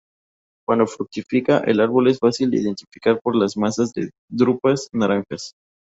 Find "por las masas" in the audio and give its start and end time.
3.21-3.93